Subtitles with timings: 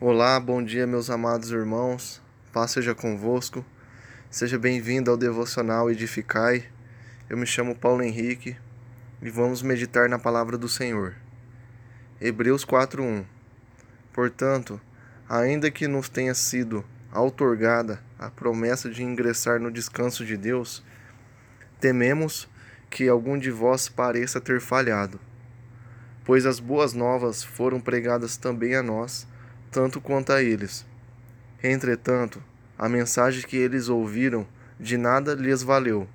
[0.00, 2.20] Olá, bom dia, meus amados irmãos.
[2.52, 3.64] Paz seja convosco.
[4.28, 6.64] Seja bem-vindo ao devocional Edificai.
[7.30, 8.56] Eu me chamo Paulo Henrique
[9.22, 11.14] e vamos meditar na palavra do Senhor.
[12.20, 13.24] Hebreus 4:1.
[14.12, 14.80] Portanto,
[15.28, 20.82] ainda que nos tenha sido outorgada a promessa de ingressar no descanso de Deus,
[21.78, 22.48] tememos
[22.90, 25.20] que algum de vós pareça ter falhado.
[26.24, 29.32] Pois as boas novas foram pregadas também a nós,
[29.74, 30.86] tanto quanto a eles.
[31.60, 32.40] Entretanto,
[32.78, 34.46] a mensagem que eles ouviram
[34.78, 36.08] de nada lhes valeu,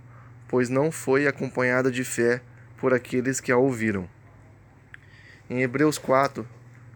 [0.48, 2.42] pois não foi acompanhada de fé
[2.78, 4.10] por aqueles que a ouviram.
[5.50, 6.48] Em Hebreus 4,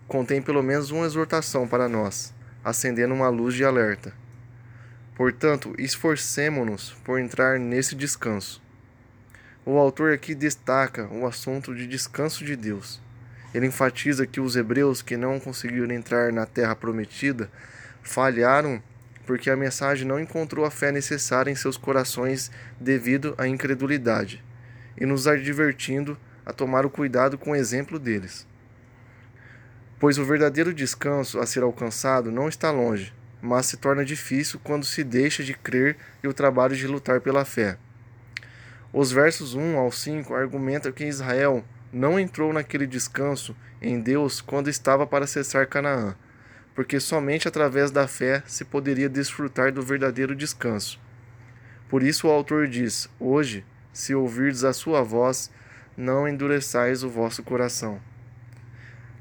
[0.08, 4.14] contém pelo menos uma exortação para nós, acendendo uma luz de alerta.
[5.18, 8.62] Portanto, esforcemo-nos por entrar nesse descanso.
[9.66, 13.02] O autor aqui destaca o assunto de descanso de Deus.
[13.54, 17.50] Ele enfatiza que os hebreus que não conseguiram entrar na terra prometida
[18.02, 18.82] falharam
[19.26, 24.44] porque a mensagem não encontrou a fé necessária em seus corações devido à incredulidade,
[24.98, 28.46] e nos advertindo a tomar o cuidado com o exemplo deles.
[30.00, 34.86] Pois o verdadeiro descanso a ser alcançado não está longe, mas se torna difícil quando
[34.86, 37.78] se deixa de crer e o trabalho de lutar pela fé.
[38.92, 41.64] Os versos 1 ao 5 argumentam que Israel
[41.94, 46.16] não entrou naquele descanso em Deus quando estava para cessar Canaã,
[46.74, 51.00] porque somente através da fé se poderia desfrutar do verdadeiro descanso.
[51.88, 53.64] Por isso o autor diz: Hoje,
[53.94, 55.52] se ouvirdes a sua voz,
[55.96, 58.02] não endureçais o vosso coração.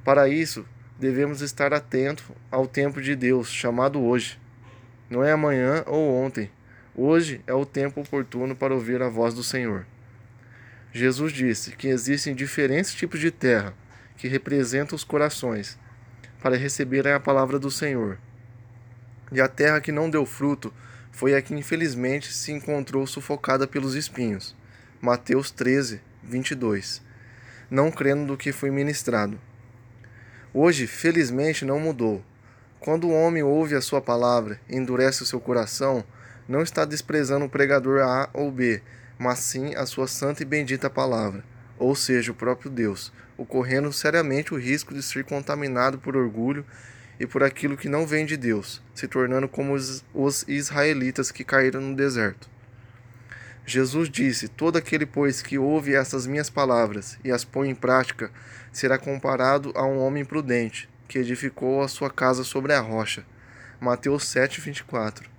[0.03, 0.65] Para isso,
[0.99, 4.41] devemos estar atentos ao tempo de Deus, chamado hoje.
[5.11, 6.51] Não é amanhã ou ontem.
[6.95, 9.87] Hoje é o tempo oportuno para ouvir a voz do Senhor.
[10.93, 13.75] Jesus disse que existem diferentes tipos de terra
[14.17, 15.79] que representam os corações
[16.43, 18.19] para receberem a palavra do Senhor.
[19.31, 20.73] E a terra que não deu fruto
[21.11, 24.55] foi a que infelizmente se encontrou sufocada pelos espinhos.
[25.01, 27.01] Mateus 13, 22.
[27.71, 29.41] Não crendo do que foi ministrado.
[30.53, 32.23] Hoje, felizmente, não mudou.
[32.79, 36.05] Quando o homem ouve a sua palavra e endurece o seu coração,
[36.47, 38.83] não está desprezando o pregador A ou B,
[39.19, 41.45] mas sim a sua santa e bendita palavra,
[41.79, 46.65] ou seja, o próprio Deus, ocorrendo seriamente o risco de ser contaminado por orgulho
[47.19, 51.81] e por aquilo que não vem de Deus, se tornando como os, israelitas que caíram
[51.81, 52.51] no deserto.
[53.65, 58.31] Jesus disse: Todo aquele, pois, que ouve essas minhas palavras e as põe em prática,
[58.73, 63.25] será comparado a um homem prudente, que edificou a sua casa sobre a rocha.
[63.81, 65.31] Mateus 7, 24.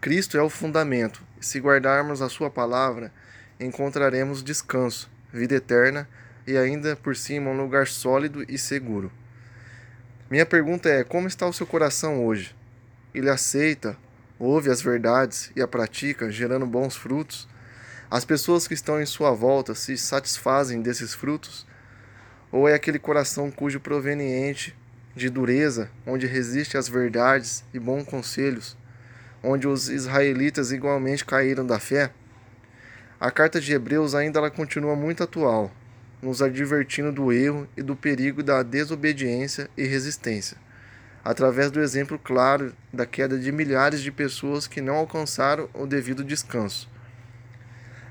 [0.00, 3.12] Cristo é o fundamento, se guardarmos a Sua palavra,
[3.60, 6.08] encontraremos descanso, vida eterna
[6.46, 9.12] e ainda por cima um lugar sólido e seguro.
[10.30, 12.54] Minha pergunta é: como está o seu coração hoje?
[13.14, 13.96] Ele aceita,
[14.38, 17.48] ouve as verdades e a pratica, gerando bons frutos?
[18.10, 21.66] As pessoas que estão em sua volta se satisfazem desses frutos?
[22.50, 24.74] Ou é aquele coração cujo proveniente
[25.14, 28.76] de dureza, onde resiste às verdades e bons conselhos,
[29.42, 32.10] onde os israelitas igualmente caíram da fé,
[33.20, 35.72] a carta de Hebreus ainda ela continua muito atual,
[36.22, 40.56] nos advertindo do erro e do perigo da desobediência e resistência,
[41.24, 46.22] através do exemplo claro da queda de milhares de pessoas que não alcançaram o devido
[46.22, 46.88] descanso.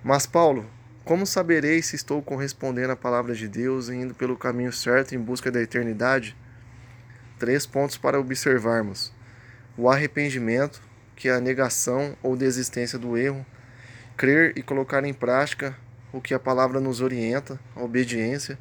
[0.04, 0.66] Mas Paulo,
[1.04, 5.20] como saberei se estou correspondendo à palavra de Deus e indo pelo caminho certo em
[5.20, 6.36] busca da eternidade?
[7.40, 9.14] Três pontos para observarmos:
[9.78, 10.82] o arrependimento,
[11.18, 13.46] que é a negação ou desistência do erro,
[14.16, 15.76] crer e colocar em prática
[16.14, 18.58] o que a palavra nos orienta, a obediência,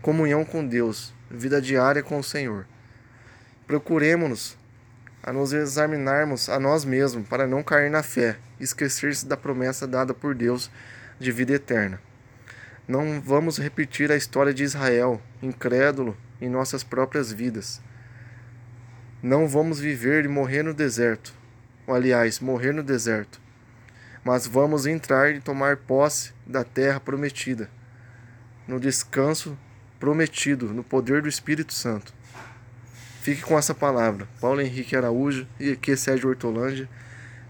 [0.00, 2.64] comunhão com Deus, vida diária com o Senhor.
[3.66, 4.56] Procuremos-nos
[5.22, 10.14] a nos examinarmos a nós mesmos para não cair na fé esquecer-se da promessa dada
[10.14, 10.70] por Deus
[11.18, 12.00] de vida eterna.
[12.86, 17.80] Não vamos repetir a história de Israel, incrédulo, em nossas próprias vidas.
[19.20, 21.34] Não vamos viver e morrer no deserto,
[21.94, 23.40] aliás, morrer no deserto,
[24.24, 27.70] mas vamos entrar e tomar posse da terra prometida,
[28.66, 29.56] no descanso
[29.98, 32.12] prometido, no poder do Espírito Santo.
[33.22, 34.28] Fique com essa palavra.
[34.40, 36.88] Paulo Henrique Araújo e aqui é Sérgio Hortolândia.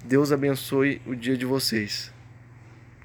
[0.05, 2.15] Deus abençoe o dia de vocês.